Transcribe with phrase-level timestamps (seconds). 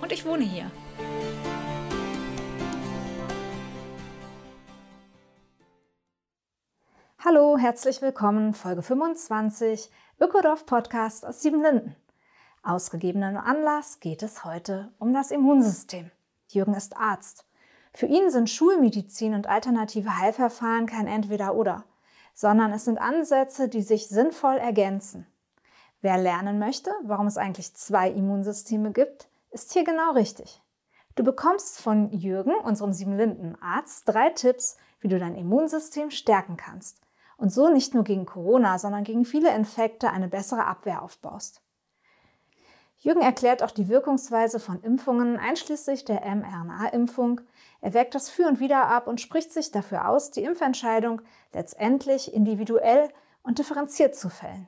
[0.00, 0.70] und ich wohne hier.
[7.22, 9.90] Hallo, herzlich willkommen, Folge 25,
[10.20, 11.94] Ökodorf Podcast aus Siebenlinden.
[12.62, 16.10] Ausgegebenen Anlass geht es heute um das Immunsystem.
[16.48, 17.44] Jürgen ist Arzt.
[17.92, 21.84] Für ihn sind Schulmedizin und alternative Heilverfahren kein Entweder-Oder,
[22.34, 25.26] sondern es sind Ansätze, die sich sinnvoll ergänzen.
[26.00, 30.62] Wer lernen möchte, warum es eigentlich zwei Immunsysteme gibt, ist hier genau richtig.
[31.16, 37.00] Du bekommst von Jürgen, unserem Siebenlinden-Arzt, drei Tipps, wie du dein Immunsystem stärken kannst
[37.40, 41.62] und so nicht nur gegen Corona, sondern gegen viele Infekte eine bessere Abwehr aufbaust.
[42.98, 47.40] Jürgen erklärt auch die Wirkungsweise von Impfungen, einschließlich der mRNA-Impfung.
[47.80, 51.22] Er wägt das Für und Wider ab und spricht sich dafür aus, die Impfentscheidung
[51.54, 53.08] letztendlich individuell
[53.42, 54.66] und differenziert zu fällen.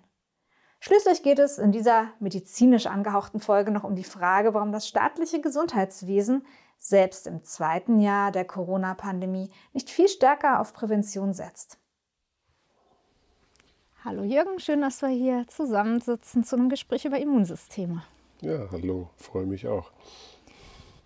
[0.84, 5.40] Schließlich geht es in dieser medizinisch angehauchten Folge noch um die Frage, warum das staatliche
[5.40, 6.44] Gesundheitswesen
[6.76, 11.78] selbst im zweiten Jahr der Corona-Pandemie nicht viel stärker auf Prävention setzt.
[14.04, 18.02] Hallo Jürgen, schön, dass wir hier zusammensitzen zu einem Gespräch über Immunsysteme.
[18.40, 19.92] Ja, hallo, freue mich auch.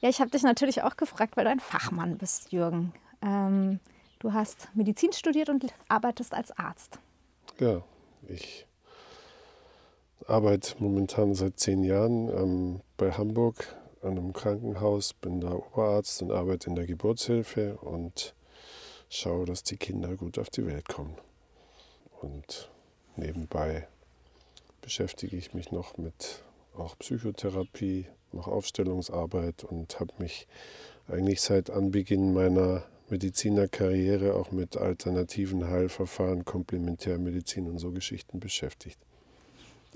[0.01, 2.95] Ja, ich habe dich natürlich auch gefragt, weil du ein Fachmann bist, Jürgen.
[3.21, 3.81] Ähm,
[4.21, 6.99] du hast Medizin studiert und arbeitest als Arzt.
[7.59, 7.83] Ja,
[8.27, 8.66] ich
[10.27, 16.33] arbeite momentan seit zehn Jahren ähm, bei Hamburg an einem Krankenhaus, bin da Oberarzt und
[16.33, 18.35] arbeite in der Geburtshilfe und
[19.09, 21.17] schaue, dass die Kinder gut auf die Welt kommen.
[22.21, 22.71] Und
[23.17, 23.87] nebenbei
[24.81, 26.43] beschäftige ich mich noch mit
[26.77, 30.47] auch Psychotherapie, mache Aufstellungsarbeit und habe mich
[31.09, 38.99] eigentlich seit Anbeginn meiner Medizinerkarriere auch mit alternativen Heilverfahren, Komplementärmedizin und so Geschichten beschäftigt.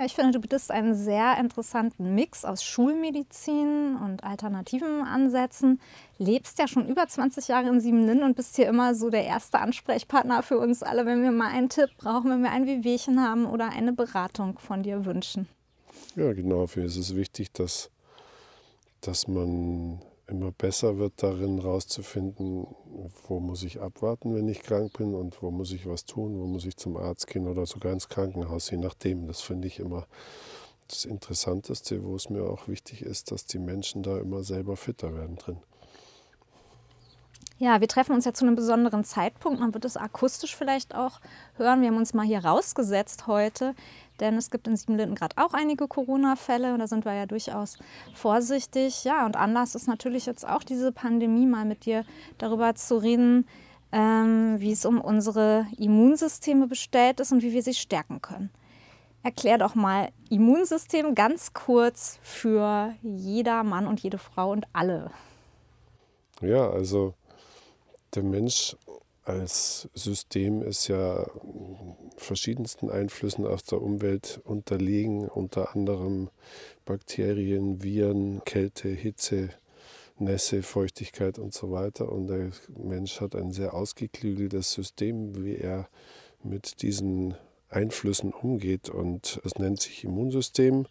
[0.03, 5.79] Ich finde, du bietest einen sehr interessanten Mix aus Schulmedizin und alternativen Ansätzen.
[6.17, 9.59] Lebst ja schon über 20 Jahre in Siebenlinden und bist hier immer so der erste
[9.59, 13.45] Ansprechpartner für uns alle, wenn wir mal einen Tipp brauchen, wenn wir ein Wehwehchen haben
[13.45, 15.49] oder eine Beratung von dir wünschen.
[16.17, 16.67] Ja, genau.
[16.67, 17.91] Für ist es wichtig, dass,
[19.03, 20.01] dass man
[20.31, 22.67] immer besser wird darin herauszufinden,
[23.27, 26.47] wo muss ich abwarten, wenn ich krank bin und wo muss ich was tun, wo
[26.47, 29.27] muss ich zum Arzt gehen oder sogar ins Krankenhaus, je nachdem.
[29.27, 30.07] Das finde ich immer
[30.89, 35.15] das Interessanteste, wo es mir auch wichtig ist, dass die Menschen da immer selber fitter
[35.15, 35.59] werden drin.
[37.59, 39.61] Ja, wir treffen uns ja zu einem besonderen Zeitpunkt.
[39.61, 41.21] Man wird es akustisch vielleicht auch
[41.57, 41.83] hören.
[41.83, 43.75] Wir haben uns mal hier rausgesetzt heute,
[44.21, 47.79] denn es gibt in Siebenlinden gerade auch einige Corona-Fälle und da sind wir ja durchaus
[48.15, 49.05] vorsichtig.
[49.05, 52.05] Ja, und Anlass ist natürlich jetzt auch diese Pandemie, mal mit dir
[52.39, 53.47] darüber zu reden,
[53.93, 58.51] ähm, wie es um unsere Immunsysteme bestellt ist und wie wir sie stärken können.
[59.23, 65.11] Erklär doch mal Immunsystem ganz kurz für jeder Mann und jede Frau und alle.
[66.41, 67.15] Ja, also
[68.15, 68.77] der Mensch
[69.25, 71.27] als System ist ja
[72.21, 76.31] verschiedensten Einflüssen aus der Umwelt unterlegen, unter anderem
[76.85, 79.51] Bakterien, Viren, Kälte, Hitze,
[80.19, 82.13] Nässe, Feuchtigkeit und so weiter.
[82.13, 85.89] Und der Mensch hat ein sehr ausgeklügeltes System, wie er
[86.43, 87.35] mit diesen
[87.69, 88.89] Einflüssen umgeht.
[88.89, 90.87] Und es nennt sich Immunsystem.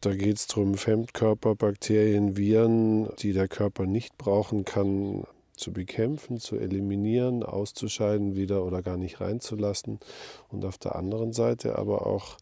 [0.00, 5.24] Da geht es darum, Fremdkörper, Bakterien, Viren, die der Körper nicht brauchen kann,
[5.56, 10.00] zu bekämpfen, zu eliminieren, auszuscheiden wieder oder gar nicht reinzulassen.
[10.48, 12.36] Und auf der anderen Seite aber auch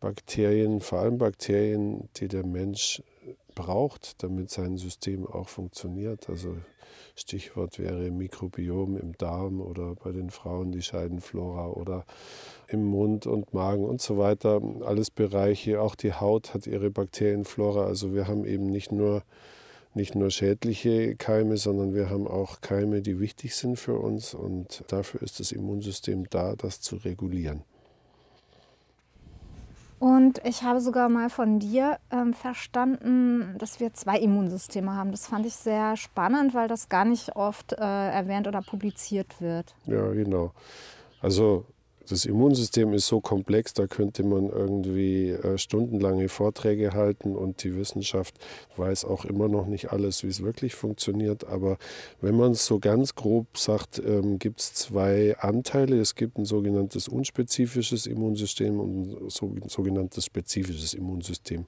[0.00, 3.02] Bakterien, vor allem Bakterien, die der Mensch
[3.54, 6.28] braucht, damit sein System auch funktioniert.
[6.28, 6.56] Also
[7.16, 12.04] Stichwort wäre Mikrobiom im Darm oder bei den Frauen die Scheidenflora oder
[12.66, 14.60] im Mund und Magen und so weiter.
[14.84, 17.86] Alles Bereiche, auch die Haut hat ihre Bakterienflora.
[17.86, 19.22] Also wir haben eben nicht nur
[19.96, 24.84] nicht nur schädliche Keime, sondern wir haben auch Keime, die wichtig sind für uns und
[24.88, 27.62] dafür ist das Immunsystem da, das zu regulieren.
[29.98, 35.12] Und ich habe sogar mal von dir ähm, verstanden, dass wir zwei Immunsysteme haben.
[35.12, 39.74] Das fand ich sehr spannend, weil das gar nicht oft äh, erwähnt oder publiziert wird.
[39.86, 40.52] Ja, genau.
[41.22, 41.64] Also
[42.08, 47.76] das Immunsystem ist so komplex, da könnte man irgendwie äh, stundenlange Vorträge halten und die
[47.76, 48.34] Wissenschaft
[48.76, 51.46] weiß auch immer noch nicht alles, wie es wirklich funktioniert.
[51.46, 51.78] Aber
[52.20, 55.98] wenn man es so ganz grob sagt, ähm, gibt es zwei Anteile.
[55.98, 61.66] Es gibt ein sogenanntes unspezifisches Immunsystem und ein sogenanntes spezifisches Immunsystem.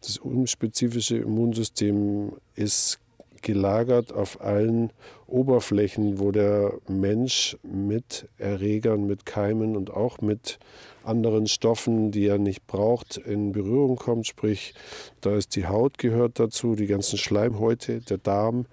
[0.00, 3.00] Das unspezifische Immunsystem ist
[3.42, 4.92] gelagert auf allen
[5.26, 10.58] Oberflächen, wo der Mensch mit Erregern, mit Keimen und auch mit
[11.04, 14.26] anderen Stoffen, die er nicht braucht, in Berührung kommt.
[14.26, 14.74] Sprich,
[15.20, 18.66] da ist die Haut gehört dazu, die ganzen Schleimhäute, der Darm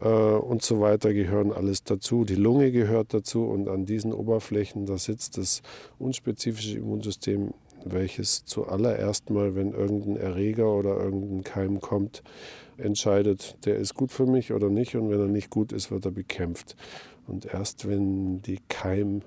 [0.00, 2.24] äh, und so weiter gehören alles dazu.
[2.24, 5.62] Die Lunge gehört dazu und an diesen Oberflächen, da sitzt das
[5.98, 7.52] unspezifische Immunsystem
[7.92, 12.22] welches zuallererst mal, wenn irgendein Erreger oder irgendein Keim kommt,
[12.78, 14.94] entscheidet, der ist gut für mich oder nicht.
[14.96, 16.76] Und wenn er nicht gut ist, wird er bekämpft.
[17.26, 19.22] Und erst wenn die Keimanzahl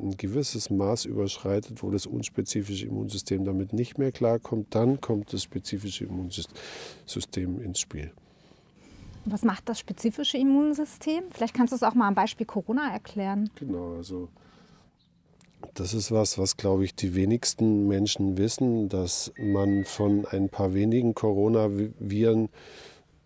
[0.00, 5.42] ein gewisses Maß überschreitet, wo das unspezifische Immunsystem damit nicht mehr klarkommt, dann kommt das
[5.44, 8.12] spezifische Immunsystem ins Spiel.
[9.24, 11.24] Was macht das spezifische Immunsystem?
[11.30, 13.50] Vielleicht kannst du es auch mal am Beispiel Corona erklären.
[13.54, 14.28] Genau, also
[15.74, 20.74] das ist was, was, glaube ich, die wenigsten Menschen wissen, dass man von ein paar
[20.74, 22.48] wenigen Coronaviren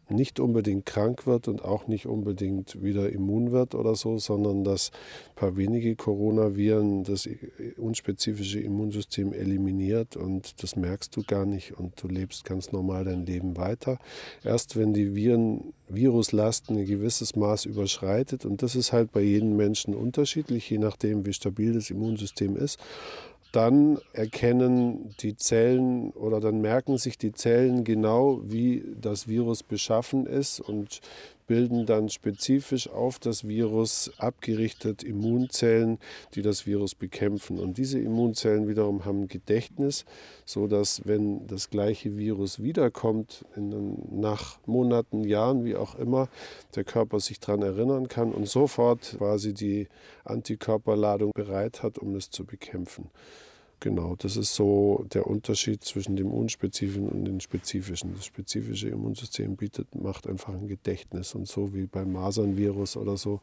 [0.08, 4.90] nicht unbedingt krank wird und auch nicht unbedingt wieder immun wird oder so, sondern dass
[5.30, 7.28] ein paar wenige Coronaviren das
[7.76, 13.24] unspezifische Immunsystem eliminiert und das merkst du gar nicht und du lebst ganz normal dein
[13.26, 13.98] Leben weiter.
[14.42, 19.56] Erst wenn die Viren, Viruslast ein gewisses Maß überschreitet und das ist halt bei jedem
[19.56, 22.78] Menschen unterschiedlich, je nachdem wie stabil das Immunsystem ist,
[23.54, 30.26] dann erkennen die Zellen oder dann merken sich die Zellen genau, wie das Virus beschaffen
[30.26, 31.00] ist und
[31.46, 35.98] bilden dann spezifisch auf das Virus abgerichtet Immunzellen,
[36.34, 37.58] die das Virus bekämpfen.
[37.58, 40.04] Und diese Immunzellen wiederum haben Gedächtnis,
[40.44, 46.28] so dass wenn das gleiche Virus wiederkommt, in, nach Monaten, Jahren, wie auch immer,
[46.74, 49.88] der Körper sich daran erinnern kann und sofort quasi die
[50.24, 53.10] Antikörperladung bereit hat, um es zu bekämpfen.
[53.80, 58.14] Genau, das ist so der Unterschied zwischen dem unspezifischen und dem spezifischen.
[58.14, 63.40] Das spezifische Immunsystem bietet, macht einfach ein Gedächtnis und so wie beim Masernvirus oder so.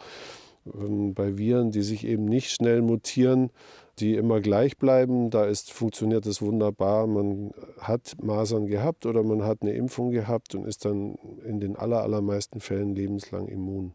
[0.73, 3.51] Ähm, bei Viren, die sich eben nicht schnell mutieren,
[3.99, 7.07] die immer gleich bleiben, da ist, funktioniert es wunderbar.
[7.07, 11.75] Man hat Masern gehabt oder man hat eine Impfung gehabt und ist dann in den
[11.75, 13.93] allermeisten Fällen lebenslang immun.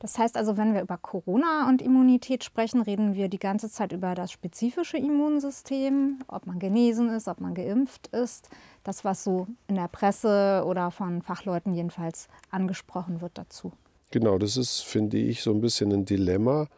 [0.00, 3.92] Das heißt also, wenn wir über Corona und Immunität sprechen, reden wir die ganze Zeit
[3.92, 8.48] über das spezifische Immunsystem, ob man genesen ist, ob man geimpft ist.
[8.84, 13.72] Das, was so in der Presse oder von Fachleuten jedenfalls angesprochen wird dazu.
[14.10, 16.68] Genau, das ist, finde ich, so ein bisschen ein Dilemma,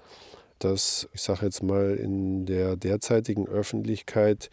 [0.58, 4.50] dass, ich sage jetzt mal, in der derzeitigen Öffentlichkeit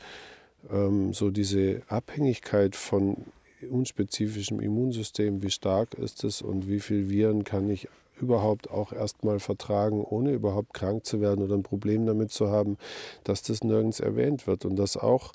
[0.70, 3.26] ähm, so diese Abhängigkeit von
[3.70, 7.88] unspezifischem Immunsystem, wie stark ist es und wie viele Viren kann ich
[8.20, 12.78] überhaupt auch erstmal vertragen, ohne überhaupt krank zu werden oder ein Problem damit zu haben,
[13.24, 15.34] dass das nirgends erwähnt wird und dass auch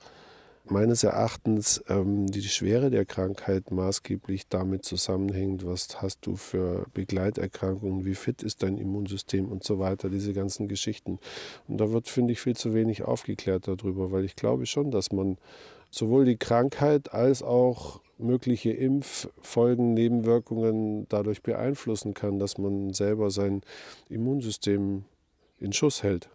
[0.64, 8.04] meines Erachtens ähm, die Schwere der Krankheit maßgeblich damit zusammenhängt, was hast du für Begleiterkrankungen,
[8.04, 11.18] wie fit ist dein Immunsystem und so weiter, diese ganzen Geschichten.
[11.68, 15.10] Und da wird, finde ich, viel zu wenig aufgeklärt darüber, weil ich glaube schon, dass
[15.10, 15.36] man
[15.92, 23.62] sowohl die Krankheit als auch mögliche Impffolgen, Nebenwirkungen dadurch beeinflussen kann, dass man selber sein
[24.08, 25.04] Immunsystem
[25.58, 26.28] in Schuss hält.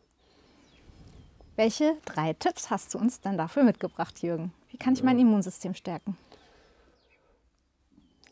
[1.55, 4.53] Welche drei Tipps hast du uns dann dafür mitgebracht, Jürgen?
[4.69, 6.15] Wie kann ich mein Immunsystem stärken?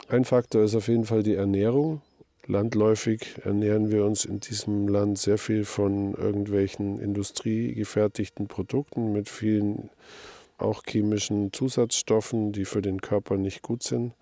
[0.08, 2.02] Ein Faktor ist auf jeden Fall die Ernährung.
[2.46, 9.90] Landläufig ernähren wir uns in diesem Land sehr viel von irgendwelchen industriegefertigten Produkten mit vielen
[10.58, 14.14] auch chemischen Zusatzstoffen, die für den Körper nicht gut sind.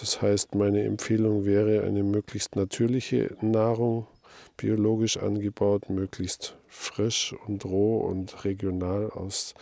[0.00, 4.06] Das heißt, meine Empfehlung wäre eine möglichst natürliche Nahrung,
[4.56, 9.54] biologisch angebaut, möglichst frisch und roh und regional aus,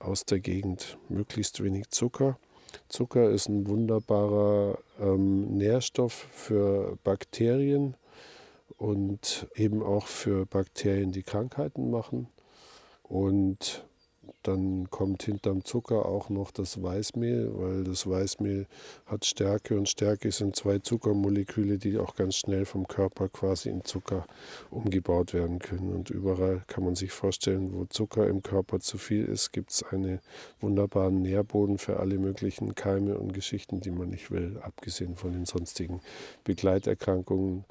[0.00, 2.38] aus der Gegend, möglichst wenig Zucker.
[2.88, 7.94] Zucker ist ein wunderbarer ähm, Nährstoff für Bakterien
[8.78, 12.28] und eben auch für Bakterien, die Krankheiten machen.
[13.02, 13.84] Und
[14.46, 18.66] dann kommt hinterm Zucker auch noch das Weißmehl, weil das Weißmehl
[19.06, 23.84] hat Stärke und Stärke sind zwei Zuckermoleküle, die auch ganz schnell vom Körper quasi in
[23.84, 24.26] Zucker
[24.70, 25.92] umgebaut werden können.
[25.92, 29.82] Und überall kann man sich vorstellen, wo Zucker im Körper zu viel ist, gibt es
[29.82, 30.20] einen
[30.60, 35.44] wunderbaren Nährboden für alle möglichen Keime und Geschichten, die man nicht will, abgesehen von den
[35.44, 36.00] sonstigen
[36.44, 37.64] Begleiterkrankungen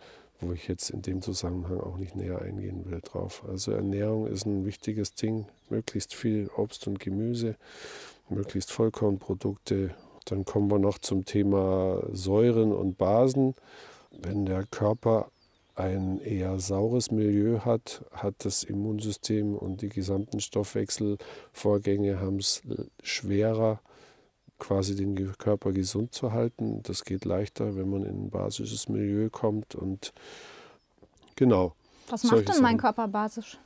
[0.45, 3.43] wo ich jetzt in dem Zusammenhang auch nicht näher eingehen will drauf.
[3.47, 7.55] Also Ernährung ist ein wichtiges Ding, möglichst viel Obst und Gemüse,
[8.29, 9.91] möglichst Vollkornprodukte.
[10.25, 13.55] Dann kommen wir noch zum Thema Säuren und Basen.
[14.11, 15.29] Wenn der Körper
[15.75, 22.61] ein eher saures Milieu hat, hat das Immunsystem und die gesamten Stoffwechselvorgänge haben es
[23.03, 23.81] schwerer,
[24.59, 26.81] quasi den Körper gesund zu halten.
[26.83, 30.13] Das geht leichter, wenn man in ein basisches Milieu kommt und
[31.35, 31.74] genau.
[32.09, 33.57] Was macht denn mein Körper basisch?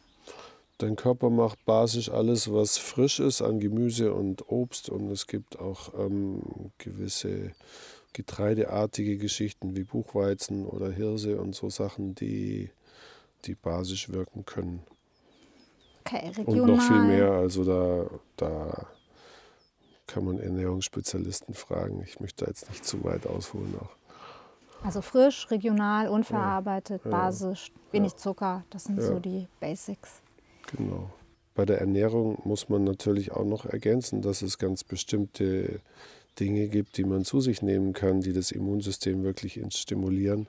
[0.78, 5.60] Dein Körper macht basisch alles, was frisch ist an Gemüse und Obst und es gibt
[5.60, 6.42] auch ähm,
[6.78, 7.52] gewisse
[8.14, 12.70] getreideartige Geschichten wie Buchweizen oder Hirse und so Sachen, die,
[13.46, 14.82] die basisch wirken können.
[16.06, 16.62] Okay, regional.
[16.62, 18.88] Und noch viel mehr, also da, da
[20.10, 22.02] kann man Ernährungsspezialisten fragen.
[22.04, 23.96] Ich möchte jetzt nicht zu weit ausholen auch.
[24.84, 28.18] Also frisch, regional, unverarbeitet, ja, basisch, wenig ja.
[28.18, 30.22] Zucker, das sind so die Basics.
[30.76, 31.10] Genau.
[31.54, 35.82] Bei der Ernährung muss man natürlich auch noch ergänzen, dass es ganz bestimmte
[36.40, 40.48] Dinge gibt, die man zu sich nehmen kann, die das Immunsystem wirklich stimulieren.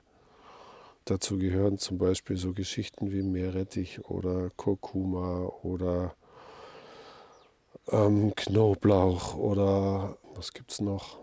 [1.05, 6.15] Dazu gehören zum Beispiel so Geschichten wie Meerrettich oder Kurkuma oder
[7.91, 11.19] ähm, Knoblauch oder was gibt es noch?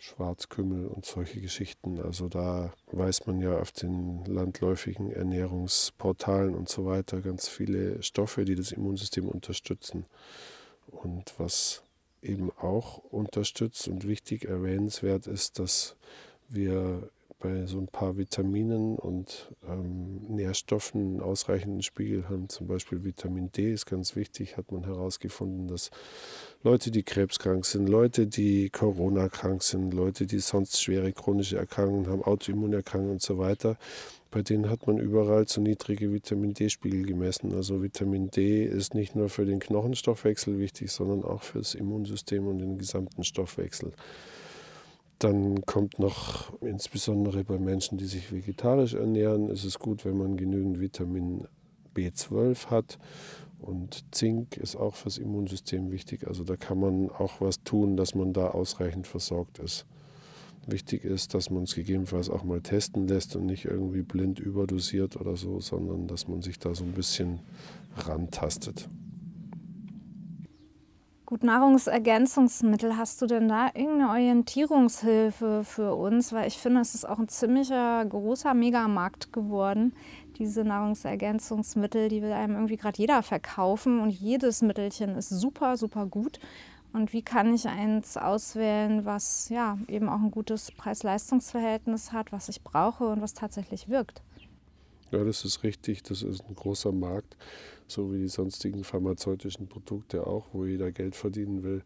[0.00, 2.00] Schwarzkümmel und solche Geschichten.
[2.00, 8.44] Also da weiß man ja auf den landläufigen Ernährungsportalen und so weiter ganz viele Stoffe,
[8.44, 10.06] die das Immunsystem unterstützen.
[10.86, 11.82] Und was
[12.22, 15.96] eben auch unterstützt und wichtig erwähnenswert ist, dass
[16.48, 22.48] wir bei so ein paar Vitaminen und ähm, Nährstoffen einen ausreichenden Spiegel haben.
[22.48, 25.90] Zum Beispiel Vitamin D ist ganz wichtig, hat man herausgefunden, dass
[26.64, 32.22] Leute, die krebskrank sind, Leute, die Corona-krank sind, Leute, die sonst schwere chronische Erkrankungen haben,
[32.22, 33.78] Autoimmunerkrankungen und so weiter,
[34.32, 37.54] bei denen hat man überall zu niedrige Vitamin D-Spiegel gemessen.
[37.54, 42.46] Also Vitamin D ist nicht nur für den Knochenstoffwechsel wichtig, sondern auch für das Immunsystem
[42.48, 43.92] und den gesamten Stoffwechsel.
[45.18, 50.36] Dann kommt noch, insbesondere bei Menschen, die sich vegetarisch ernähren, ist es gut, wenn man
[50.36, 51.48] genügend Vitamin
[51.94, 52.98] B12 hat.
[53.58, 56.28] Und Zink ist auch fürs Immunsystem wichtig.
[56.28, 59.86] Also da kann man auch was tun, dass man da ausreichend versorgt ist.
[60.66, 65.16] Wichtig ist, dass man es gegebenenfalls auch mal testen lässt und nicht irgendwie blind überdosiert
[65.16, 67.40] oder so, sondern dass man sich da so ein bisschen
[67.96, 68.88] rantastet.
[71.28, 76.32] Gut, Nahrungsergänzungsmittel, hast du denn da irgendeine Orientierungshilfe für uns?
[76.32, 79.92] Weil ich finde, es ist auch ein ziemlicher großer Megamarkt geworden,
[80.38, 86.06] diese Nahrungsergänzungsmittel, die will einem irgendwie gerade jeder verkaufen und jedes Mittelchen ist super, super
[86.06, 86.40] gut.
[86.94, 92.48] Und wie kann ich eins auswählen, was ja eben auch ein gutes Preis-Leistungs-Verhältnis hat, was
[92.48, 94.22] ich brauche und was tatsächlich wirkt?
[95.10, 96.02] Ja, das ist richtig.
[96.02, 97.36] Das ist ein großer Markt,
[97.86, 101.82] so wie die sonstigen pharmazeutischen Produkte auch, wo jeder Geld verdienen will.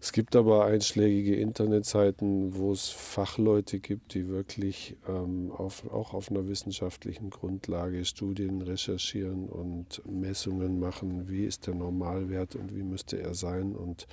[0.00, 6.30] Es gibt aber einschlägige Internetseiten, wo es Fachleute gibt, die wirklich ähm, auf, auch auf
[6.30, 13.20] einer wissenschaftlichen Grundlage Studien recherchieren und Messungen machen, wie ist der Normalwert und wie müsste
[13.20, 13.74] er sein.
[13.74, 14.06] Und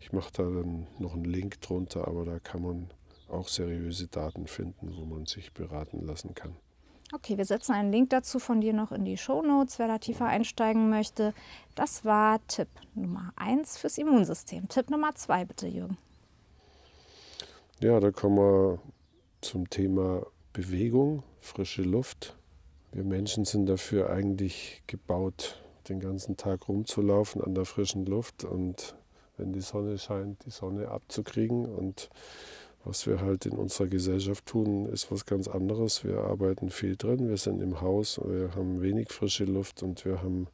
[0.00, 2.90] ich mache da dann noch einen Link drunter, aber da kann man
[3.28, 6.56] auch seriöse Daten finden, wo man sich beraten lassen kann.
[7.10, 9.96] Okay, wir setzen einen Link dazu von dir noch in die Show Notes, wer da
[9.96, 11.32] tiefer einsteigen möchte.
[11.74, 14.68] Das war Tipp Nummer 1 fürs Immunsystem.
[14.68, 15.96] Tipp Nummer 2 bitte, Jürgen.
[17.80, 18.78] Ja, da kommen wir
[19.40, 22.36] zum Thema Bewegung, frische Luft.
[22.92, 28.96] Wir Menschen sind dafür eigentlich gebaut, den ganzen Tag rumzulaufen an der frischen Luft und
[29.38, 32.10] wenn die Sonne scheint, die Sonne abzukriegen und
[32.88, 36.04] was wir halt in unserer Gesellschaft tun, ist was ganz anderes.
[36.04, 40.22] Wir arbeiten viel drin, wir sind im Haus, wir haben wenig frische Luft und wir
[40.22, 40.48] haben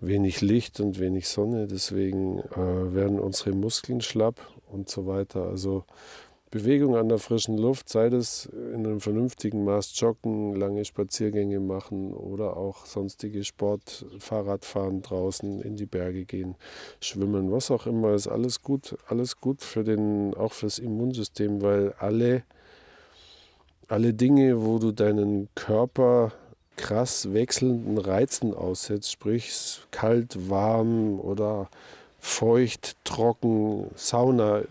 [0.00, 1.68] wenig Licht und wenig Sonne.
[1.68, 4.40] Deswegen äh, werden unsere Muskeln schlapp
[4.70, 5.46] und so weiter.
[5.46, 5.84] Also
[6.52, 12.12] Bewegung an der frischen Luft, sei das in einem vernünftigen Maß joggen, lange Spaziergänge machen
[12.12, 16.56] oder auch sonstige Sport, Fahrradfahren draußen, in die Berge gehen,
[17.00, 21.94] schwimmen, was auch immer, ist alles gut, alles gut für den, auch fürs Immunsystem, weil
[21.98, 22.42] alle,
[23.88, 26.32] alle Dinge, wo du deinen Körper
[26.76, 31.70] krass wechselnden Reizen aussetzt, sprich kalt, warm oder
[32.22, 34.62] feucht, trocken, Sauna,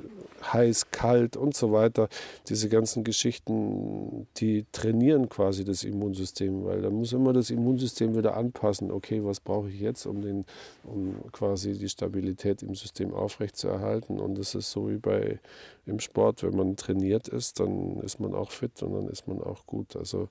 [0.41, 2.07] heiß, kalt und so weiter.
[2.47, 8.37] Diese ganzen Geschichten, die trainieren quasi das Immunsystem, weil da muss immer das Immunsystem wieder
[8.37, 8.89] anpassen.
[8.89, 10.45] Okay, was brauche ich jetzt, um, den,
[10.85, 14.17] um quasi die Stabilität im System aufrechtzuerhalten?
[14.17, 15.39] Und das ist so wie bei
[15.85, 19.41] im Sport, wenn man trainiert ist, dann ist man auch fit und dann ist man
[19.41, 19.97] auch gut.
[19.97, 20.29] Also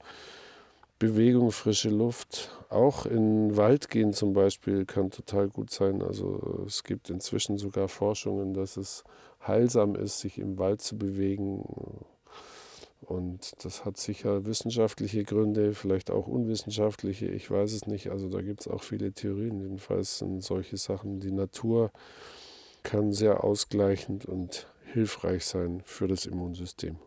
[1.00, 6.02] Bewegung, frische Luft, auch in den Wald gehen zum Beispiel kann total gut sein.
[6.02, 9.02] Also es gibt inzwischen sogar Forschungen, dass es
[9.44, 11.64] heilsam ist, sich im Wald zu bewegen.
[13.00, 18.10] Und das hat sicher wissenschaftliche Gründe, vielleicht auch unwissenschaftliche, ich weiß es nicht.
[18.10, 19.58] Also da gibt es auch viele Theorien.
[19.58, 21.92] Jedenfalls sind solche Sachen, die Natur
[22.82, 26.98] kann sehr ausgleichend und hilfreich sein für das Immunsystem.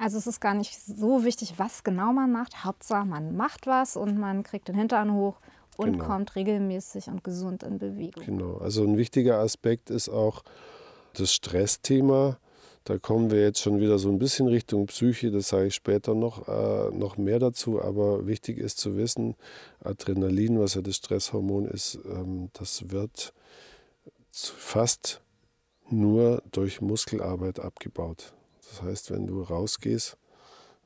[0.00, 2.64] Also es ist gar nicht so wichtig, was genau man macht.
[2.64, 5.36] Hauptsache, man macht was und man kriegt den Hintern hoch
[5.76, 6.06] und genau.
[6.06, 8.24] kommt regelmäßig und gesund in Bewegung.
[8.24, 8.56] Genau.
[8.56, 10.42] Also ein wichtiger Aspekt ist auch
[11.12, 12.38] das Stressthema.
[12.84, 16.14] Da kommen wir jetzt schon wieder so ein bisschen Richtung Psyche, das sage ich später
[16.14, 17.82] noch, äh, noch mehr dazu.
[17.82, 19.36] Aber wichtig ist zu wissen,
[19.84, 23.34] Adrenalin, was ja das Stresshormon ist, ähm, das wird
[24.32, 25.20] fast
[25.90, 28.32] nur durch Muskelarbeit abgebaut.
[28.70, 30.16] Das heißt, wenn du rausgehst,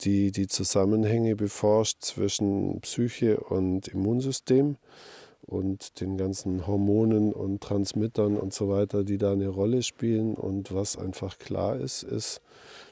[0.02, 4.78] die die Zusammenhänge beforscht zwischen Psyche und Immunsystem
[5.52, 10.36] und den ganzen Hormonen und Transmittern und so weiter, die da eine Rolle spielen.
[10.36, 12.42] Und was einfach klar ist, ist,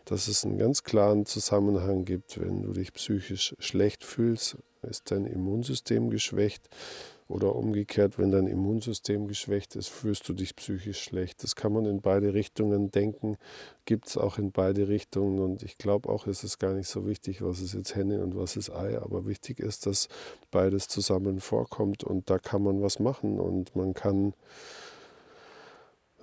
[0.06, 5.26] dass es einen ganz klaren Zusammenhang gibt, wenn du dich psychisch schlecht fühlst ist dein
[5.26, 6.70] Immunsystem geschwächt
[7.30, 11.44] oder umgekehrt, wenn dein Immunsystem geschwächt ist, fühlst du dich psychisch schlecht.
[11.44, 13.38] Das kann man in beide Richtungen denken,
[13.86, 15.38] gibt es auch in beide Richtungen.
[15.38, 18.36] Und ich glaube auch, es ist gar nicht so wichtig, was ist jetzt Henne und
[18.36, 20.10] was ist Ei, aber wichtig ist, dass
[20.50, 22.04] beides zusammen vorkommt.
[22.04, 23.40] Und da kann man was machen.
[23.40, 24.34] Und man kann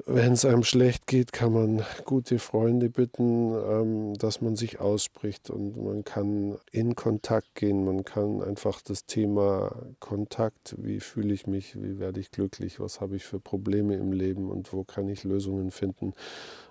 [0.05, 5.49] wenn es einem schlecht geht, kann man gute Freunde bitten, ähm, dass man sich ausspricht
[5.49, 7.85] und man kann in Kontakt gehen.
[7.85, 13.01] Man kann einfach das Thema Kontakt, wie fühle ich mich, wie werde ich glücklich, was
[13.01, 16.13] habe ich für Probleme im Leben und wo kann ich Lösungen finden,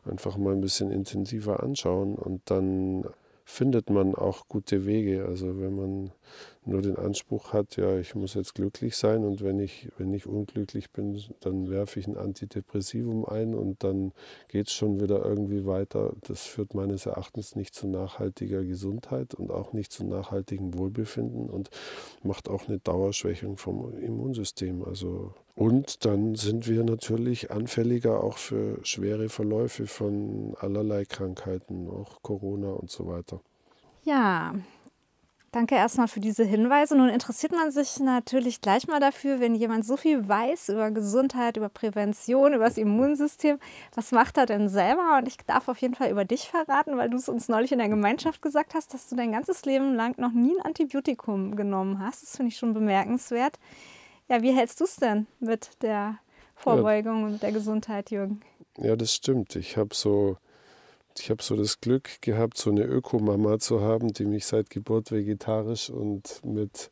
[0.05, 3.05] einfach mal ein bisschen intensiver anschauen und dann
[3.43, 5.25] findet man auch gute Wege.
[5.25, 6.11] Also wenn man
[6.65, 10.27] nur den Anspruch hat, ja, ich muss jetzt glücklich sein und wenn ich, wenn ich
[10.27, 14.11] unglücklich bin, dann werfe ich ein Antidepressivum ein und dann
[14.47, 16.13] geht es schon wieder irgendwie weiter.
[16.27, 21.69] Das führt meines Erachtens nicht zu nachhaltiger Gesundheit und auch nicht zu nachhaltigem Wohlbefinden und
[22.23, 24.83] macht auch eine Dauerschwächung vom Immunsystem.
[24.83, 32.21] Also und dann sind wir natürlich anfälliger auch für schwere Verläufe von allerlei Krankheiten, auch
[32.21, 33.39] Corona und so weiter.
[34.03, 34.53] Ja,
[35.55, 36.97] danke erstmal für diese Hinweise.
[36.97, 41.55] Nun interessiert man sich natürlich gleich mal dafür, wenn jemand so viel weiß über Gesundheit,
[41.55, 43.57] über Prävention, über das Immunsystem.
[43.95, 45.17] Was macht er denn selber?
[45.17, 47.79] Und ich darf auf jeden Fall über dich verraten, weil du es uns neulich in
[47.79, 51.99] der Gemeinschaft gesagt hast, dass du dein ganzes Leben lang noch nie ein Antibiotikum genommen
[51.99, 52.23] hast.
[52.23, 53.57] Das finde ich schon bemerkenswert.
[54.27, 56.19] Ja, wie hältst du es denn mit der
[56.55, 57.27] Vorbeugung ja.
[57.27, 58.41] und der Gesundheit, Jürgen?
[58.77, 59.55] Ja, das stimmt.
[59.55, 60.35] Ich habe so,
[61.19, 65.89] ich so das Glück gehabt, so eine Ökomama zu haben, die mich seit Geburt vegetarisch
[65.89, 66.91] und mit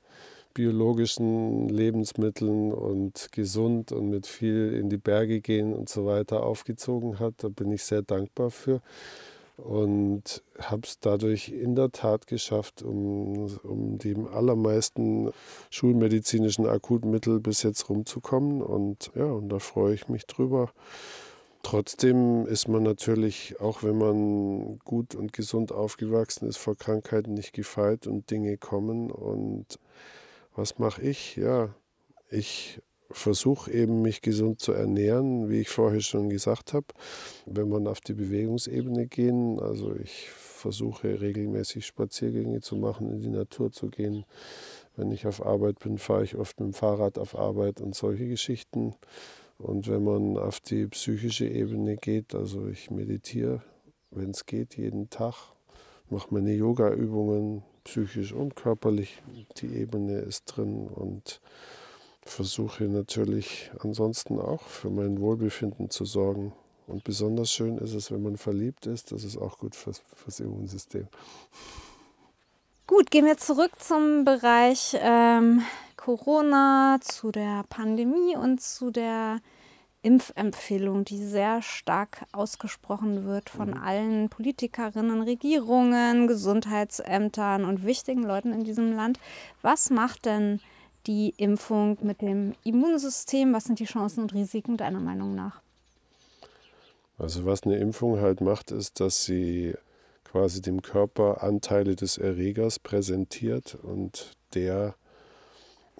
[0.53, 7.19] biologischen Lebensmitteln und gesund und mit viel in die Berge gehen und so weiter aufgezogen
[7.19, 7.35] hat.
[7.37, 8.81] Da bin ich sehr dankbar für
[9.57, 15.31] und habe es dadurch in der Tat geschafft, um, um die allermeisten
[15.69, 18.61] schulmedizinischen Akutmittel bis jetzt rumzukommen.
[18.61, 20.71] Und ja, und da freue ich mich drüber.
[21.63, 27.53] Trotzdem ist man natürlich, auch wenn man gut und gesund aufgewachsen ist, vor Krankheiten nicht
[27.53, 29.09] gefeit und Dinge kommen.
[29.09, 29.79] Und
[30.55, 31.37] was mache ich?
[31.37, 31.73] Ja,
[32.29, 36.87] ich versuche eben mich gesund zu ernähren, wie ich vorher schon gesagt habe.
[37.45, 43.29] Wenn man auf die Bewegungsebene gehen, also ich versuche regelmäßig Spaziergänge zu machen, in die
[43.29, 44.25] Natur zu gehen.
[44.95, 48.27] Wenn ich auf Arbeit bin, fahre ich oft mit dem Fahrrad auf Arbeit und solche
[48.27, 48.95] Geschichten.
[49.57, 53.61] Und wenn man auf die psychische Ebene geht, also ich meditiere,
[54.11, 55.53] wenn es geht, jeden Tag,
[56.09, 59.21] mache meine Yoga-Übungen, psychisch und körperlich.
[59.57, 61.41] Die Ebene ist drin und
[62.21, 66.53] versuche natürlich ansonsten auch für mein Wohlbefinden zu sorgen.
[66.87, 69.11] Und besonders schön ist es, wenn man verliebt ist.
[69.11, 71.07] Das ist auch gut fürs, fürs Immunsystem.
[72.87, 75.61] Gut, gehen wir zurück zum Bereich ähm,
[76.03, 79.39] Corona, zu der Pandemie und zu der
[80.01, 83.77] Impfempfehlung, die sehr stark ausgesprochen wird von mhm.
[83.77, 89.17] allen Politikerinnen, Regierungen, Gesundheitsämtern und wichtigen Leuten in diesem Land.
[89.61, 90.59] Was macht denn
[91.07, 93.53] die Impfung mit dem Immunsystem?
[93.53, 95.61] Was sind die Chancen und Risiken deiner Meinung nach?
[97.17, 99.73] Also was eine Impfung halt macht, ist, dass sie
[100.25, 104.95] quasi dem Körper Anteile des Erregers präsentiert und der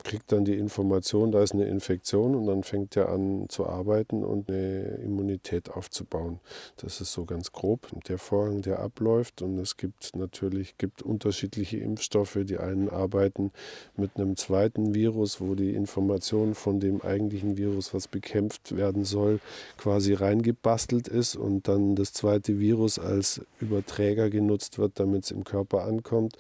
[0.04, 4.24] kriegt dann die Information, da ist eine Infektion und dann fängt er an zu arbeiten
[4.24, 6.40] und eine Immunität aufzubauen.
[6.78, 9.42] Das ist so ganz grob der Vorgang, der abläuft.
[9.42, 12.38] Und es gibt natürlich gibt unterschiedliche Impfstoffe.
[12.44, 13.52] Die einen arbeiten
[13.96, 19.40] mit einem zweiten Virus, wo die Information von dem eigentlichen Virus, was bekämpft werden soll,
[19.78, 25.44] quasi reingebastelt ist und dann das zweite Virus als Überträger genutzt wird, damit es im
[25.44, 26.38] Körper ankommt.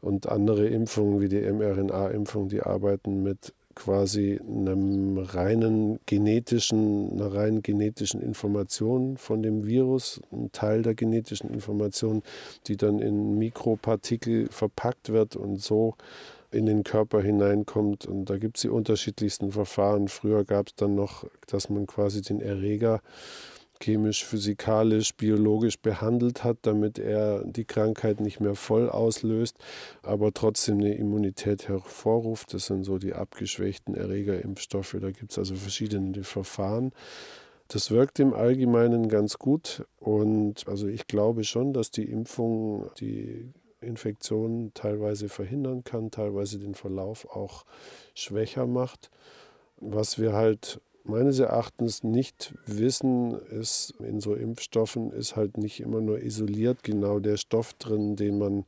[0.00, 7.62] Und andere Impfungen wie die mRNA-Impfung, die arbeiten mit quasi einem reinen genetischen, einer rein
[7.62, 12.22] genetischen Information von dem Virus, ein Teil der genetischen Information,
[12.66, 15.94] die dann in Mikropartikel verpackt wird und so
[16.50, 18.04] in den Körper hineinkommt.
[18.04, 20.08] Und da gibt es die unterschiedlichsten Verfahren.
[20.08, 23.00] Früher gab es dann noch, dass man quasi den Erreger
[23.80, 29.56] chemisch, physikalisch, biologisch behandelt hat, damit er die Krankheit nicht mehr voll auslöst,
[30.02, 32.54] aber trotzdem eine Immunität hervorruft.
[32.54, 34.96] Das sind so die abgeschwächten Erregerimpfstoffe.
[35.00, 36.92] Da gibt es also verschiedene Verfahren.
[37.68, 43.52] Das wirkt im Allgemeinen ganz gut und also ich glaube schon, dass die Impfung die
[43.80, 47.64] Infektion teilweise verhindern kann, teilweise den Verlauf auch
[48.14, 49.10] schwächer macht.
[49.80, 56.00] Was wir halt meines Erachtens nicht wissen, ist in so Impfstoffen ist halt nicht immer
[56.00, 58.64] nur isoliert genau der Stoff drin, den man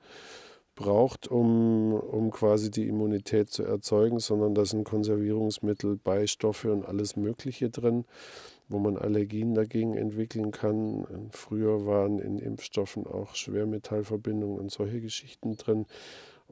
[0.81, 7.17] braucht, um, um quasi die Immunität zu erzeugen, sondern da sind Konservierungsmittel, Beistoffe und alles
[7.17, 8.07] Mögliche drin,
[8.69, 11.07] wo man Allergien dagegen entwickeln kann.
[11.33, 15.85] Früher waren in Impfstoffen auch Schwermetallverbindungen und solche Geschichten drin.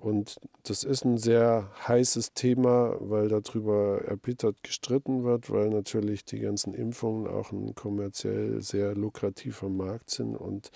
[0.00, 6.38] Und das ist ein sehr heißes Thema, weil darüber erbittert gestritten wird, weil natürlich die
[6.38, 10.36] ganzen Impfungen auch ein kommerziell sehr lukrativer Markt sind.
[10.36, 10.70] Und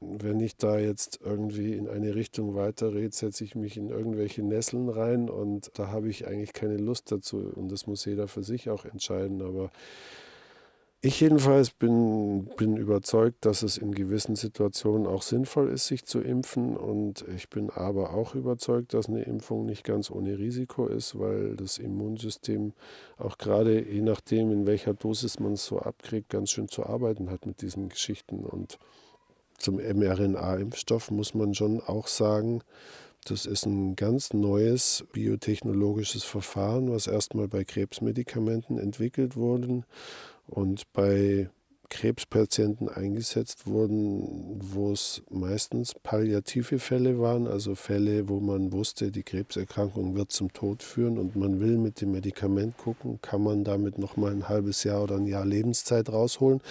[0.00, 4.88] wenn ich da jetzt irgendwie in eine Richtung weiterrede, setze ich mich in irgendwelche Nesseln
[4.88, 7.38] rein und da habe ich eigentlich keine Lust dazu.
[7.54, 9.42] Und das muss jeder für sich auch entscheiden.
[9.42, 9.70] Aber
[11.04, 16.20] ich jedenfalls bin, bin überzeugt, dass es in gewissen Situationen auch sinnvoll ist, sich zu
[16.20, 16.76] impfen.
[16.76, 21.56] Und ich bin aber auch überzeugt, dass eine Impfung nicht ganz ohne Risiko ist, weil
[21.56, 22.72] das Immunsystem
[23.18, 27.30] auch gerade je nachdem, in welcher Dosis man es so abkriegt, ganz schön zu arbeiten
[27.30, 28.44] hat mit diesen Geschichten.
[28.44, 28.78] Und
[29.58, 32.62] zum mRNA-Impfstoff muss man schon auch sagen,
[33.24, 39.84] das ist ein ganz neues biotechnologisches Verfahren, was erstmal bei Krebsmedikamenten entwickelt wurde
[40.46, 41.48] und bei
[41.92, 49.22] Krebspatienten eingesetzt wurden, wo es meistens palliative Fälle waren, also Fälle, wo man wusste, die
[49.22, 53.98] Krebserkrankung wird zum Tod führen und man will mit dem Medikament gucken, kann man damit
[53.98, 56.62] noch mal ein halbes Jahr oder ein Jahr Lebenszeit rausholen.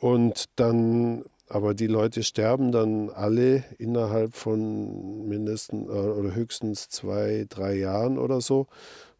[0.00, 7.46] Und dann aber die Leute sterben dann alle innerhalb von mindestens äh, oder höchstens zwei,
[7.48, 8.66] drei Jahren oder so.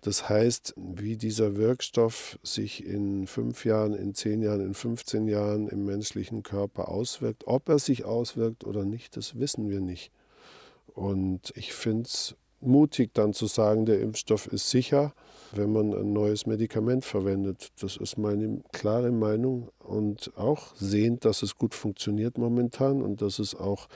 [0.00, 5.68] Das heißt, wie dieser Wirkstoff sich in fünf Jahren, in zehn Jahren, in 15 Jahren
[5.68, 10.12] im menschlichen Körper auswirkt, ob er sich auswirkt oder nicht, das wissen wir nicht.
[10.94, 15.14] Und ich finde es mutig dann zu sagen, der Impfstoff ist sicher,
[15.52, 17.68] wenn man ein neues Medikament verwendet.
[17.80, 23.38] Das ist meine klare Meinung und auch sehend, dass es gut funktioniert momentan und dass
[23.38, 23.88] es auch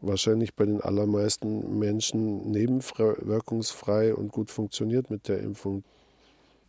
[0.00, 5.84] wahrscheinlich bei den allermeisten Menschen nebenwirkungsfrei und gut funktioniert mit der Impfung.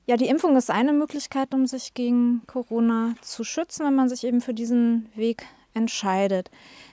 [0.06, 4.24] Ja, die Impfung ist eine Möglichkeit, um sich gegen Corona zu schützen, wenn man sich
[4.24, 6.50] eben für diesen Weg entscheidet.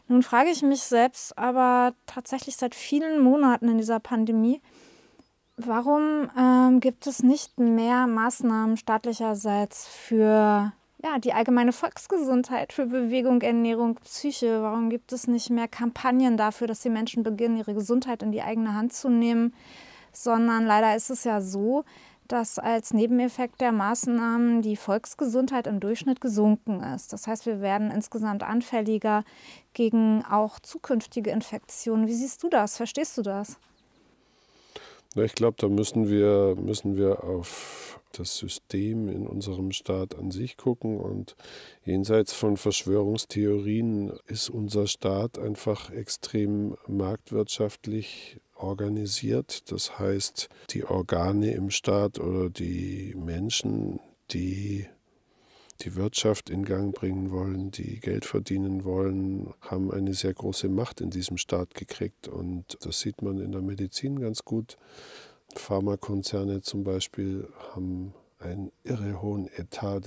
[0.07, 4.61] Nun frage ich mich selbst aber tatsächlich seit vielen Monaten in dieser Pandemie,
[5.57, 10.73] warum ähm, gibt es nicht mehr Maßnahmen staatlicherseits für
[11.07, 14.63] ja, die allgemeine Volksgesundheit, für Bewegung, Ernährung, Psyche?
[14.63, 18.43] Warum gibt es nicht mehr Kampagnen dafür, dass die Menschen beginnen, ihre Gesundheit in die
[18.43, 19.55] eigene Hand zu nehmen?
[20.13, 21.85] Sondern leider ist es ja so,
[22.27, 27.13] dass als Nebeneffekt der Maßnahmen die Volksgesundheit im Durchschnitt gesunken ist.
[27.13, 29.23] Das heißt, wir werden insgesamt anfälliger
[29.75, 32.09] gegen auch zukünftige Infektionen.
[32.09, 32.77] Wie siehst du das?
[32.77, 33.59] Verstehst du das?
[35.25, 40.57] Ich glaube, da müssen wir, müssen wir auf das System in unserem Staat an sich
[40.57, 40.99] gucken.
[40.99, 41.37] Und
[41.85, 49.71] jenseits von Verschwörungstheorien ist unser Staat einfach extrem marktwirtschaftlich organisiert.
[49.71, 54.01] Das heißt, die Organe im Staat oder die Menschen,
[54.31, 54.87] die
[55.77, 61.01] die Wirtschaft in Gang bringen wollen, die Geld verdienen wollen, haben eine sehr große Macht
[61.01, 62.29] in diesem Staat gekriegt.
[62.29, 64.77] Und das sieht man in der Medizin ganz gut.
[65.55, 70.03] Pharmakonzerne zum Beispiel haben einen irre hohen Etat,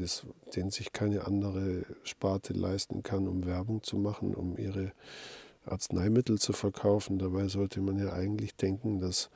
[0.56, 4.92] den sich keine andere Sparte leisten kann, um Werbung zu machen, um ihre
[5.66, 7.20] Arzneimittel zu verkaufen.
[7.20, 9.30] Dabei sollte man ja eigentlich denken, dass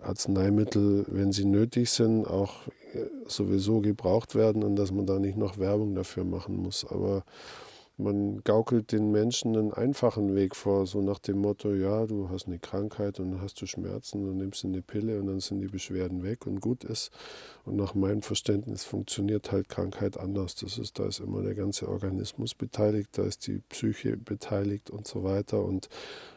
[0.00, 5.36] Arzneimittel, wenn sie nötig sind, auch äh, sowieso gebraucht werden und dass man da nicht
[5.36, 6.84] noch Werbung dafür machen muss.
[6.84, 7.24] Aber
[7.98, 12.46] man gaukelt den Menschen einen einfachen Weg vor, so nach dem Motto, ja, du hast
[12.46, 16.22] eine Krankheit und hast du Schmerzen und nimmst eine Pille und dann sind die Beschwerden
[16.22, 17.10] weg und gut ist.
[17.64, 20.54] Und nach meinem Verständnis funktioniert halt Krankheit anders.
[20.54, 25.06] Das ist, da ist immer der ganze Organismus beteiligt, da ist die Psyche beteiligt und
[25.06, 25.62] so weiter.
[25.62, 25.88] Und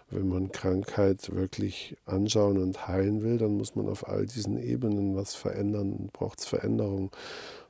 [0.09, 5.15] wenn man Krankheit wirklich anschauen und heilen will, dann muss man auf all diesen Ebenen
[5.15, 7.11] was verändern, braucht es Veränderung.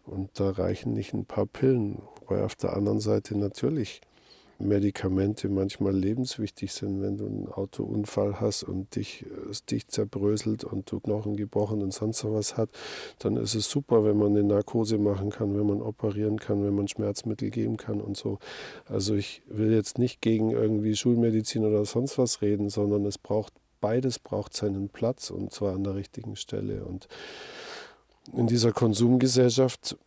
[0.04, 4.02] Und da reichen nicht ein paar Pillen, wobei auf der anderen Seite natürlich
[4.60, 10.90] Medikamente manchmal lebenswichtig sind, wenn du einen Autounfall hast und dich, es dich zerbröselt und
[10.92, 12.70] du Knochen gebrochen und sonst was hat,
[13.20, 16.76] dann ist es super, wenn man eine Narkose machen kann, wenn man operieren kann, wenn
[16.76, 18.40] man Schmerzmittel geben kann und so.
[18.86, 23.54] Also ich will jetzt nicht gegen irgendwie Schulmedizin oder sonst was reden, sondern es braucht
[23.82, 27.08] beides braucht seinen Platz und zwar an der richtigen Stelle und
[28.34, 29.98] in dieser Konsumgesellschaft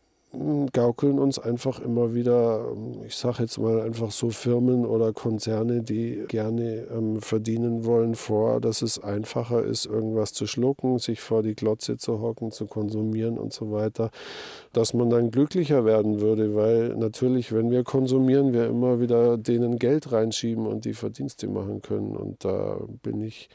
[0.73, 2.73] gaukeln uns einfach immer wieder,
[3.07, 8.61] ich sage jetzt mal einfach so Firmen oder Konzerne, die gerne ähm, verdienen wollen, vor,
[8.61, 13.39] dass es einfacher ist, irgendwas zu schlucken, sich vor die Glotze zu hocken, zu konsumieren
[13.39, 14.11] und so weiter,
[14.75, 19.79] dass man dann glücklicher werden würde, weil natürlich, wenn wir konsumieren, wir immer wieder denen
[19.79, 22.15] Geld reinschieben und die Verdienste machen können.
[22.15, 23.49] Und da bin ich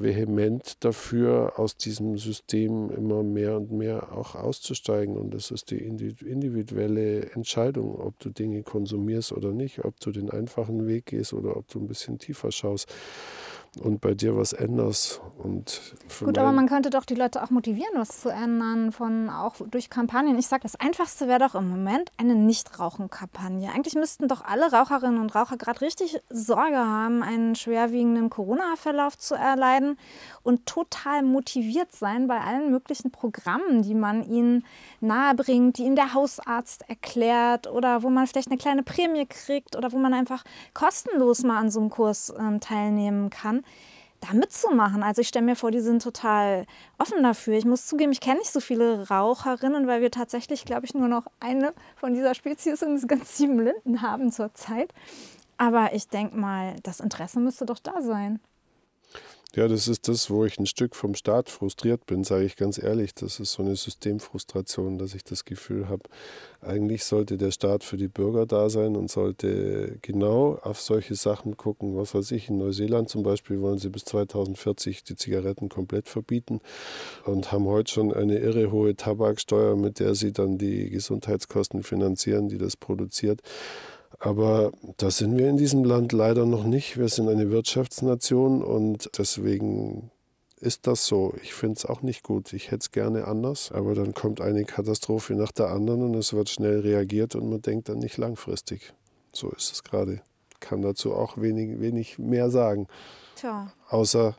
[0.00, 5.16] vehement dafür, aus diesem System immer mehr und mehr auch auszusteigen.
[5.16, 10.30] Und das ist die individuelle Entscheidung, ob du Dinge konsumierst oder nicht, ob du den
[10.30, 12.92] einfachen Weg gehst oder ob du ein bisschen tiefer schaust
[13.80, 15.20] und bei dir was änderst.
[15.38, 19.54] Und Gut, aber man könnte doch die Leute auch motivieren, was zu ändern, von auch
[19.70, 20.38] durch Kampagnen.
[20.38, 23.70] Ich sage, das Einfachste wäre doch im Moment eine Nichtrauchen-Kampagne.
[23.72, 29.34] Eigentlich müssten doch alle Raucherinnen und Raucher gerade richtig Sorge haben, einen schwerwiegenden Corona-Verlauf zu
[29.36, 29.96] erleiden
[30.42, 34.64] und total motiviert sein bei allen möglichen Programmen, die man ihnen
[35.00, 39.92] nahebringt, die ihnen der Hausarzt erklärt oder wo man vielleicht eine kleine Prämie kriegt oder
[39.92, 40.42] wo man einfach
[40.74, 43.62] kostenlos mal an so einem Kurs ähm, teilnehmen kann
[44.20, 45.02] da mitzumachen.
[45.02, 46.66] Also ich stelle mir vor, die sind total
[46.98, 47.54] offen dafür.
[47.56, 51.08] Ich muss zugeben, ich kenne nicht so viele Raucherinnen, weil wir tatsächlich, glaube ich, nur
[51.08, 54.92] noch eine von dieser Spezies in ganz sieben Linden haben zurzeit.
[55.56, 58.40] Aber ich denke mal, das Interesse müsste doch da sein.
[59.56, 62.76] Ja, das ist das, wo ich ein Stück vom Staat frustriert bin, sage ich ganz
[62.76, 63.14] ehrlich.
[63.14, 66.02] Das ist so eine Systemfrustration, dass ich das Gefühl habe,
[66.60, 71.56] eigentlich sollte der Staat für die Bürger da sein und sollte genau auf solche Sachen
[71.56, 71.96] gucken.
[71.96, 76.60] Was weiß ich, in Neuseeland zum Beispiel wollen sie bis 2040 die Zigaretten komplett verbieten
[77.24, 82.50] und haben heute schon eine irre hohe Tabaksteuer, mit der sie dann die Gesundheitskosten finanzieren,
[82.50, 83.40] die das produziert.
[84.18, 86.98] Aber da sind wir in diesem Land leider noch nicht.
[86.98, 90.10] Wir sind eine Wirtschaftsnation und deswegen
[90.60, 91.34] ist das so.
[91.42, 92.52] Ich finde es auch nicht gut.
[92.52, 96.32] Ich hätte es gerne anders, aber dann kommt eine Katastrophe nach der anderen und es
[96.32, 98.92] wird schnell reagiert und man denkt dann nicht langfristig.
[99.32, 100.20] So ist es gerade.
[100.58, 102.88] Kann dazu auch wenig, wenig mehr sagen.
[103.36, 103.72] Tja.
[103.88, 104.36] Außer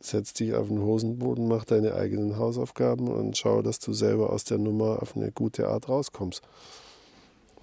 [0.00, 4.44] setz dich auf den Hosenboden, mach deine eigenen Hausaufgaben und schau, dass du selber aus
[4.44, 6.42] der Nummer auf eine gute Art rauskommst.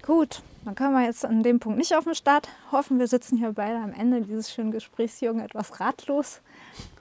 [0.06, 3.00] Gut, dann können wir jetzt an dem Punkt nicht auf den Start hoffen.
[3.00, 6.42] Wir sitzen hier beide am Ende dieses schönen Gesprächs, Jürgen, etwas ratlos,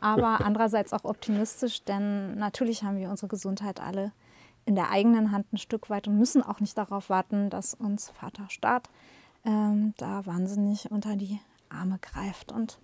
[0.01, 4.13] aber andererseits auch optimistisch, denn natürlich haben wir unsere Gesundheit alle
[4.65, 8.09] in der eigenen Hand ein Stück weit und müssen auch nicht darauf warten, dass uns
[8.09, 8.89] Vater Staat
[9.45, 11.39] ähm, da wahnsinnig unter die
[11.69, 12.53] Arme greift.
[12.53, 12.79] Und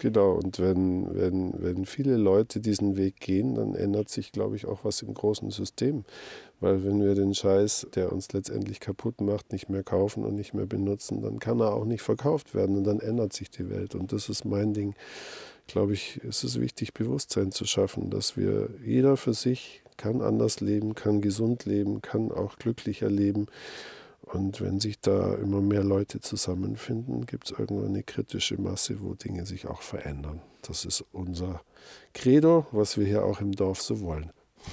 [0.00, 4.66] Genau, und wenn, wenn, wenn viele Leute diesen Weg gehen, dann ändert sich, glaube ich,
[4.66, 6.04] auch was im großen System.
[6.60, 10.54] Weil wenn wir den Scheiß, der uns letztendlich kaputt macht, nicht mehr kaufen und nicht
[10.54, 13.96] mehr benutzen, dann kann er auch nicht verkauft werden und dann ändert sich die Welt.
[13.96, 14.94] Und das ist mein Ding.
[15.66, 20.60] Glaube ich, ist es wichtig, Bewusstsein zu schaffen, dass wir jeder für sich kann anders
[20.60, 23.48] leben, kann gesund leben, kann auch glücklicher leben
[24.32, 29.14] und wenn sich da immer mehr Leute zusammenfinden, gibt es irgendwann eine kritische Masse, wo
[29.14, 30.40] Dinge sich auch verändern.
[30.62, 31.62] Das ist unser
[32.14, 34.30] Credo, was wir hier auch im Dorf so wollen.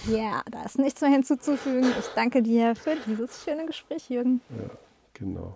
[0.10, 1.89] Ja, da ist nichts mehr hinzuzufügen.
[2.00, 4.41] Ich danke dir für dieses schöne Gespräch, Jürgen.
[4.50, 4.70] Ja,
[5.13, 5.56] genau.